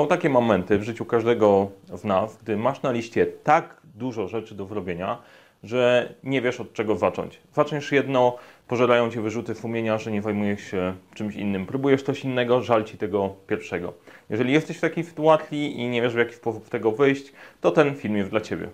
[0.00, 4.54] Są takie momenty w życiu każdego z nas, gdy masz na liście tak dużo rzeczy
[4.54, 5.18] do zrobienia,
[5.64, 7.40] że nie wiesz od czego zacząć.
[7.52, 8.36] Zaczniesz jedno,
[8.68, 11.66] pożerają cię wyrzuty sumienia, że nie zajmujesz się czymś innym.
[11.66, 13.92] Próbujesz coś innego, żal ci tego pierwszego.
[14.30, 17.70] Jeżeli jesteś w takiej sytuacji i nie wiesz w jaki sposób z tego wyjść, to
[17.70, 18.68] ten film jest dla ciebie.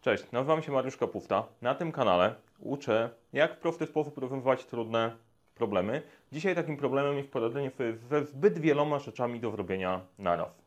[0.00, 1.44] Cześć, nazywam się Mariusz Kapufta.
[1.62, 5.16] Na tym kanale uczę, jak w prosty sposób rozwiązywać trudne
[5.54, 6.02] problemy.
[6.32, 10.62] Dzisiaj takim problemem jest poradzenie sobie ze zbyt wieloma rzeczami do zrobienia naraz.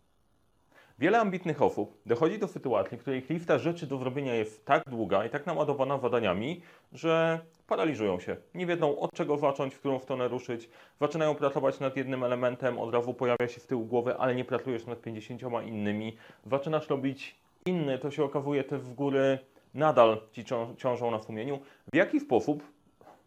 [0.99, 5.26] Wiele ambitnych osób dochodzi do sytuacji, w której lista rzeczy do zrobienia jest tak długa
[5.26, 8.38] i tak naładowana zadaniami, że paraliżują się.
[8.54, 10.70] Nie wiedzą od czego zacząć, w którą stronę ruszyć.
[10.99, 14.85] Zaczynają pracować nad jednym elementem, od razu pojawia się z tyłu głowy, ale nie pracujesz
[14.85, 16.18] nad 50 innymi.
[16.45, 19.40] Zaczynasz robić inny, to się okazuje te w góry
[19.73, 21.59] nadal ci cią- ciążą na sumieniu.
[21.94, 22.63] W jaki sposób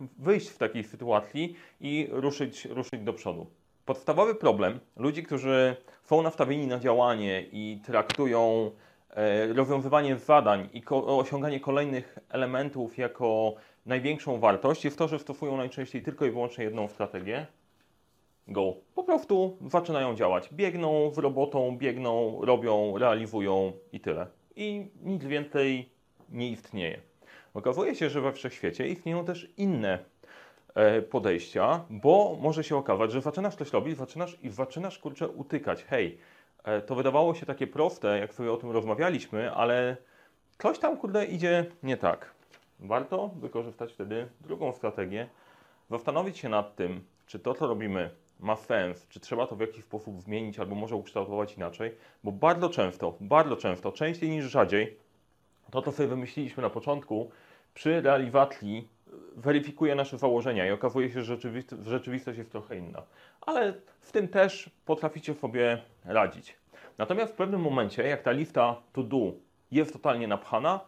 [0.01, 3.47] wyjść w takiej sytuacji i ruszyć, ruszyć do przodu?
[3.87, 8.71] Podstawowy problem ludzi, którzy są nastawieni na działanie i traktują
[9.11, 13.55] e, rozwiązywanie zadań i osiąganie kolejnych elementów jako
[13.87, 17.47] największą wartość, jest to, że stosują najczęściej tylko i wyłącznie jedną strategię,
[18.49, 18.75] go.
[18.95, 20.49] Po prostu zaczynają działać.
[20.53, 24.27] Biegną z robotą, biegną, robią, realizują i tyle.
[24.57, 25.91] I nic więcej
[26.29, 27.01] nie istnieje.
[27.55, 29.99] Okazuje się, że we wszechświecie istnieją też inne
[30.75, 35.85] e, podejścia, bo może się okazać, że zaczynasz coś robić, zaczynasz i zaczynasz kurczę utykać.
[35.85, 36.19] Hej,
[36.65, 39.97] e, to wydawało się takie proste, jak sobie o tym rozmawialiśmy, ale
[40.59, 42.35] coś tam kurde idzie nie tak.
[42.81, 45.29] Warto wykorzystać wtedy drugą strategię,
[45.91, 49.85] zastanowić się nad tym, czy to, co robimy, ma sens, czy trzeba to w jakiś
[49.85, 54.97] sposób zmienić albo może ukształtować inaczej, bo bardzo często, bardzo często, częściej niż rzadziej,
[55.71, 57.31] to, co sobie wymyśliliśmy na początku,
[57.75, 58.89] przy realizacji
[59.37, 63.03] weryfikuje nasze założenia i okazuje się, że rzeczywistość, rzeczywistość jest trochę inna.
[63.41, 66.57] Ale w tym też potraficie sobie radzić.
[66.99, 69.33] Natomiast w pewnym momencie, jak ta lista to do
[69.71, 70.81] jest totalnie napchana,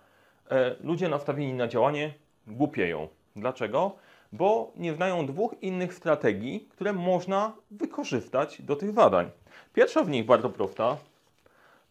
[0.50, 2.14] e, ludzie nastawieni na działanie
[2.46, 3.08] głupieją.
[3.36, 3.96] Dlaczego?
[4.32, 9.30] Bo nie znają dwóch innych strategii, które można wykorzystać do tych zadań.
[9.74, 10.96] Pierwsza z nich, bardzo prosta,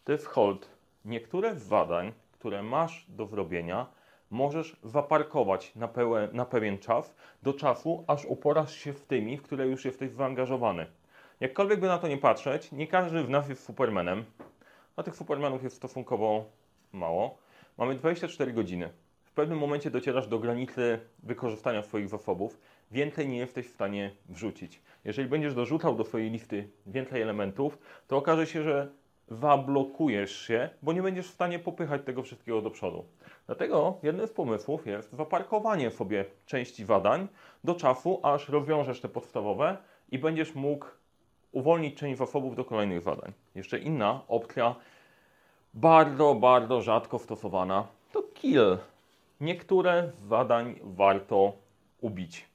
[0.03, 0.69] to jest hold.
[1.05, 3.85] Niektóre z zadań, które masz do zrobienia,
[4.31, 9.41] możesz zaparkować na, pełen, na pewien czas, do czasu, aż uporasz się z tymi, w
[9.41, 10.85] które już jesteś zaangażowany.
[11.39, 14.25] Jakkolwiek by na to nie patrzeć, nie każdy z nas jest Supermanem,
[14.95, 16.45] a tych Supermanów jest stosunkowo
[16.93, 17.37] mało.
[17.77, 18.89] Mamy 24 godziny.
[19.37, 22.59] Pewnym momencie docierasz do granicy wykorzystania swoich zasobów,
[22.91, 24.81] więcej nie jesteś w stanie wrzucić.
[25.05, 27.77] Jeżeli będziesz dorzucał do swojej listy więcej elementów,
[28.07, 28.87] to okaże się, że
[29.27, 33.05] zablokujesz się, bo nie będziesz w stanie popychać tego wszystkiego do przodu.
[33.45, 37.27] Dlatego jednym z pomysłów jest zaparkowanie sobie części zadań
[37.63, 39.77] do czasu, aż rozwiążesz te podstawowe
[40.11, 40.85] i będziesz mógł
[41.51, 43.33] uwolnić część zasobów do kolejnych zadań.
[43.55, 44.75] Jeszcze inna opcja,
[45.73, 48.77] bardzo, bardzo rzadko stosowana, to kill.
[49.41, 51.53] Niektóre z zadań warto
[52.01, 52.45] ubić.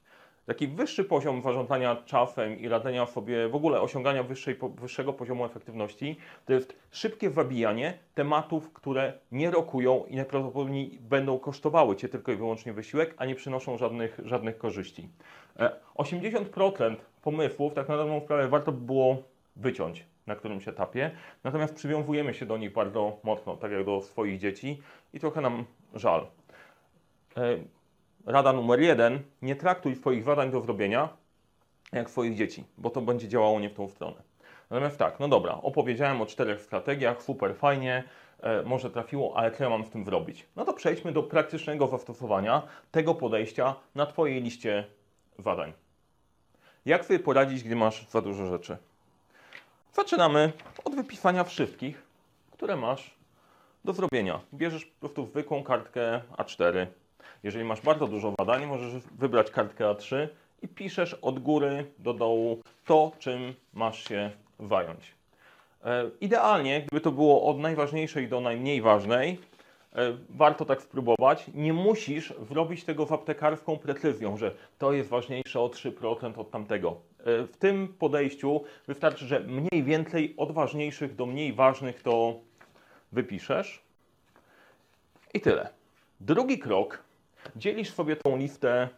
[0.47, 6.16] Taki wyższy poziom zarządzania czasem i radzenia sobie, w ogóle osiągania wyższej, wyższego poziomu efektywności,
[6.47, 12.37] to jest szybkie zabijanie tematów, które nie rokują i najprawdopodobniej będą kosztowały Cię tylko i
[12.37, 15.09] wyłącznie wysiłek, a nie przynoszą żadnych, żadnych korzyści.
[15.59, 19.16] E, 80% pomysłów, tak na dobrą sprawę, warto by było
[19.56, 21.10] wyciąć na którymś etapie,
[21.44, 24.82] natomiast przywiązujemy się do nich bardzo mocno, tak jak do swoich dzieci
[25.12, 26.26] i trochę nam żal.
[27.37, 27.59] E,
[28.26, 31.09] Rada numer jeden, nie traktuj swoich zadań do zrobienia
[31.93, 34.22] jak swoich dzieci, bo to będzie działało nie w tą stronę.
[34.70, 38.04] Natomiast tak, no dobra, opowiedziałem o czterech strategiach, super fajnie,
[38.41, 40.47] e, może trafiło, ale co ja mam z tym zrobić?
[40.56, 44.84] No to przejdźmy do praktycznego zastosowania tego podejścia na Twojej liście
[45.38, 45.72] zadań.
[46.87, 48.76] Jak sobie poradzić, gdy masz za dużo rzeczy?
[49.92, 50.53] Zaczynamy
[50.84, 52.03] od wypisania wszystkich,
[52.50, 53.15] które masz
[53.84, 54.41] do zrobienia.
[54.54, 56.87] Bierzesz po prostu zwykłą kartkę A4.
[57.43, 60.28] Jeżeli masz bardzo dużo badań, możesz wybrać kartkę A3
[60.63, 64.30] i piszesz od góry do dołu to, czym masz się
[64.60, 65.15] zająć.
[65.84, 69.39] E, Idealnie, gdyby to było od najważniejszej do najmniej ważnej,
[69.97, 71.47] e, warto tak spróbować.
[71.54, 76.97] Nie musisz zrobić tego z aptekarską precyzją, że to jest ważniejsze o 3% od tamtego.
[77.21, 82.34] E, W tym podejściu wystarczy, że mniej więcej od ważniejszych do mniej ważnych to
[83.13, 83.83] wypiszesz
[85.34, 85.68] i tyle.
[86.21, 87.03] Drugi krok,
[87.56, 88.89] dzielisz sobie tą listę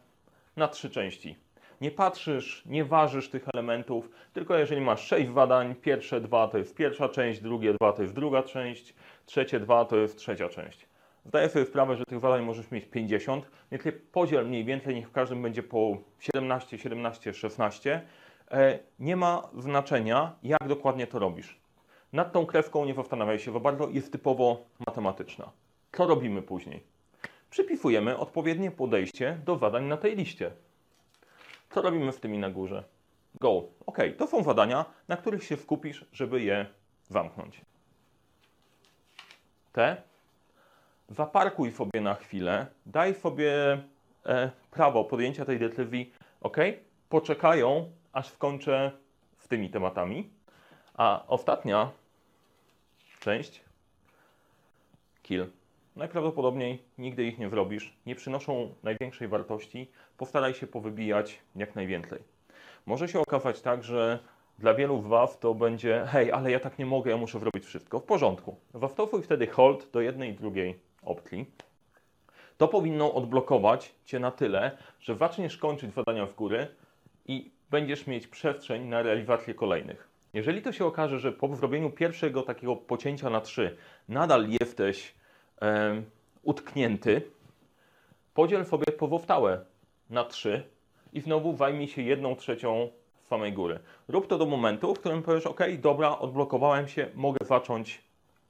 [0.57, 1.37] na trzy części.
[1.81, 6.75] Nie patrzysz, nie ważysz tych elementów, tylko jeżeli masz sześć zadań, pierwsze dwa to jest
[6.75, 8.95] pierwsza część, drugie dwa to jest druga część,
[9.27, 10.87] trzecie dwa to jest trzecia część.
[11.25, 13.83] Zdaję sobie sprawę, że tych zadań możesz mieć 50, więc
[14.13, 18.03] podziel mniej więcej, niech w każdym będzie po 17, 17, 16.
[18.99, 21.61] Nie ma znaczenia, jak dokładnie to robisz.
[22.13, 25.51] Nad tą krewką nie zastanawiaj się za bardzo, jest typowo matematyczna.
[25.93, 26.94] Co robimy później?
[27.55, 30.51] Przypisujemy odpowiednie podejście do zadań na tej liście.
[31.71, 32.85] Co robimy z tymi na górze?
[33.41, 33.63] Go.
[33.87, 36.67] Ok, to są zadania, na których się skupisz, żeby je
[37.09, 37.61] zamknąć.
[39.73, 40.03] Te
[41.09, 43.83] zaparkuj sobie na chwilę, daj sobie
[44.27, 46.57] e, prawo podjęcia tej decyzji, ok,
[47.09, 48.93] poczekają, aż skończę
[49.39, 50.31] z tymi tematami.
[50.95, 51.91] A ostatnia
[53.21, 53.61] część,
[55.23, 55.64] kill.
[55.97, 62.19] Najprawdopodobniej nigdy ich nie zrobisz, nie przynoszą największej wartości, postaraj się powybijać jak najwięcej.
[62.87, 64.19] Może się okazać tak, że
[64.59, 67.65] dla wielu z Was to będzie hej, ale ja tak nie mogę, ja muszę zrobić
[67.65, 68.01] wszystko.
[68.01, 68.57] W porządku.
[68.75, 71.47] Zastosuj wtedy hold do jednej i drugiej opcji.
[72.59, 76.67] To powinno odblokować Cię na tyle, że zaczniesz kończyć zadania w góry
[77.27, 80.09] i będziesz mieć przestrzeń na realizację kolejnych.
[80.33, 83.77] Jeżeli to się okaże, że po zrobieniu pierwszego takiego pocięcia na trzy
[84.09, 85.15] nadal jesteś
[86.43, 87.23] utknięty,
[88.35, 89.65] podziel sobie pozostałe
[90.11, 90.63] na trzy
[91.13, 92.89] i znowu zajmij się jedną trzecią
[93.23, 93.79] samej góry.
[94.09, 98.03] Rób to do momentu, w którym powiesz, ok, dobra, odblokowałem się, mogę zacząć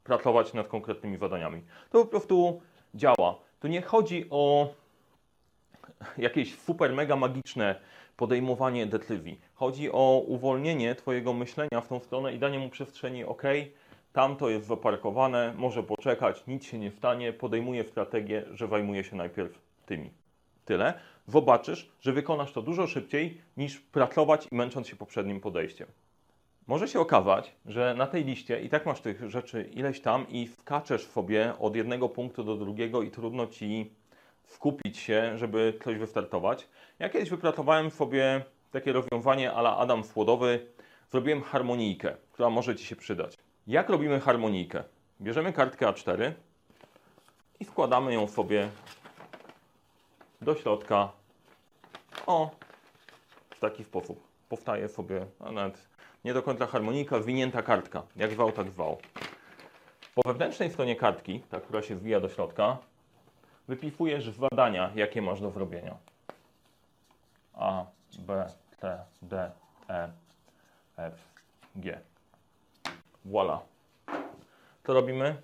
[0.03, 1.61] pracować nad konkretnymi zadaniami.
[1.91, 2.61] To po prostu
[2.95, 3.35] działa.
[3.59, 4.73] Tu nie chodzi o
[6.17, 7.75] jakieś super mega magiczne
[8.17, 9.39] podejmowanie decyzji.
[9.53, 13.43] Chodzi o uwolnienie Twojego myślenia w tą stronę i danie mu przestrzeni, ok,
[14.15, 19.15] tam to jest zaparkowane, może poczekać, nic się nie stanie, podejmuję strategię, że zajmuję się
[19.15, 20.09] najpierw tymi.
[20.65, 20.93] Tyle.
[21.27, 25.87] Zobaczysz, że wykonasz to dużo szybciej niż pracować i męcząc się poprzednim podejściem.
[26.67, 30.47] Może się okazać, że na tej liście i tak masz tych rzeczy ileś tam i
[30.47, 33.91] skaczesz sobie od jednego punktu do drugiego i trudno ci
[34.43, 36.67] skupić się, żeby coś wystartować.
[36.99, 40.65] Ja kiedyś wypracowałem sobie takie rozwiązanie ala Adam Słodowy.
[41.11, 43.44] Zrobiłem harmonijkę, która może Ci się przydać.
[43.67, 44.83] Jak robimy harmonijkę?
[45.21, 46.31] Bierzemy kartkę A4
[47.59, 48.69] i wkładamy ją sobie
[50.41, 51.11] do środka
[52.25, 52.51] o
[53.49, 54.27] w taki sposób.
[54.49, 55.87] Powstaje sobie, a nawet
[56.25, 58.03] nie do końca harmonika, zwinięta kartka.
[58.15, 58.97] Jak wał, tak wał.
[60.15, 62.77] Po wewnętrznej stronie kartki, ta, która się zwija do środka,
[63.67, 65.95] wypisujesz zadania, jakie masz do zrobienia.
[67.53, 67.85] A,
[68.19, 69.51] B, T, D,
[69.89, 70.09] E,
[70.97, 71.13] F,
[71.75, 71.99] G.
[73.25, 73.61] Voila.
[74.83, 75.35] Co robimy?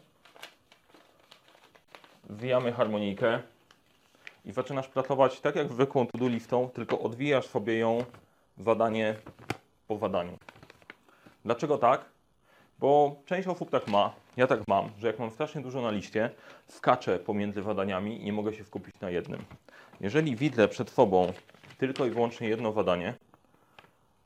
[2.29, 3.39] Wwijamy harmonijkę
[4.45, 8.05] i zaczynasz pracować tak jak zwykłą to-do listą, tylko odwijasz sobie ją
[8.57, 9.15] zadanie
[9.87, 10.37] po zadaniu.
[11.45, 12.05] Dlaczego tak?
[12.79, 16.29] Bo część osób tak ma, ja tak mam, że jak mam strasznie dużo na liście,
[16.67, 19.41] skaczę pomiędzy zadaniami i nie mogę się skupić na jednym.
[20.01, 21.33] Jeżeli widzę przed sobą
[21.77, 23.13] tylko i wyłącznie jedno zadanie,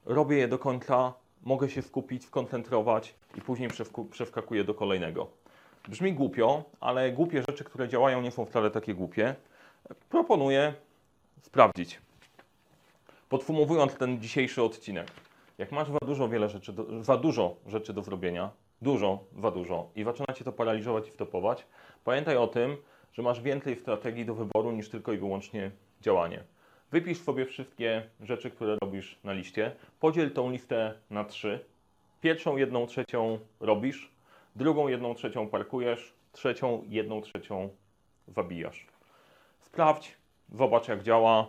[0.06, 1.14] robię je do końca,
[1.46, 3.70] mogę się skupić, skoncentrować i później
[4.12, 5.28] przewskakuję do kolejnego.
[5.88, 9.36] Brzmi głupio, ale głupie rzeczy, które działają, nie są wcale takie głupie.
[10.10, 10.74] Proponuję
[11.42, 12.02] sprawdzić.
[13.30, 15.08] Podsumowując ten dzisiejszy odcinek.
[15.58, 18.50] Jak masz za dużo, wiele rzeczy do, za dużo rzeczy do zrobienia,
[18.82, 21.66] dużo, za dużo i zaczyna Cię to paraliżować i wtopować,
[22.04, 22.78] pamiętaj o tym,
[23.14, 25.72] że masz więcej strategii do wyboru niż tylko i wyłącznie
[26.02, 26.44] działanie.
[26.96, 31.66] Wypisz sobie wszystkie rzeczy, które robisz na liście, podziel tą listę na trzy.
[32.22, 34.12] Pierwszą jedną trzecią robisz,
[34.56, 37.70] drugą jedną trzecią parkujesz, trzecią jedną trzecią
[38.28, 38.88] zabijasz.
[39.62, 40.18] Sprawdź,
[40.52, 41.48] zobacz jak działa.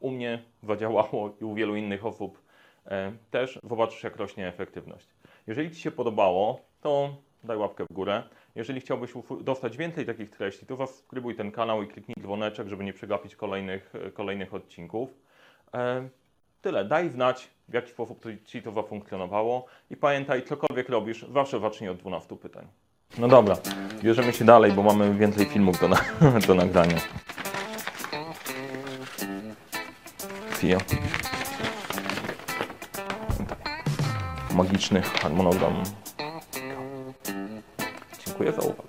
[0.00, 2.42] U mnie zadziałało i u wielu innych osób
[2.86, 3.58] e, też.
[3.62, 5.06] Zobaczysz jak rośnie efektywność.
[5.46, 8.22] Jeżeli Ci się podobało, to daj łapkę w górę.
[8.54, 12.92] Jeżeli chciałbyś dostać więcej takich treści, to subskrybuj ten kanał i kliknij dzwoneczek, żeby nie
[12.92, 15.10] przegapić kolejnych, kolejnych odcinków.
[15.74, 16.08] E,
[16.62, 16.84] tyle.
[16.84, 21.96] Daj znać, w jaki sposób Ci to zafunkcjonowało i pamiętaj, cokolwiek robisz, zawsze zacznij od
[21.96, 22.66] 12 pytań.
[23.18, 23.56] No dobra,
[24.02, 25.96] bierzemy się dalej, bo mamy więcej filmów do, na
[26.46, 26.98] do nagrania.
[30.50, 30.78] Fio.
[34.54, 35.82] Magiczny harmonogram.
[38.40, 38.86] くやつはかっ